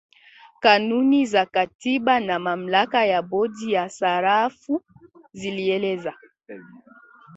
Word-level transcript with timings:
Kanuni 0.63 1.25
za 1.25 1.45
kikatiba 1.45 2.19
na 2.19 2.39
mamlaka 2.39 3.05
ya 3.05 3.21
bodi 3.21 3.71
ya 3.73 3.89
sarafu 3.89 4.81
zilieleza 5.33 6.13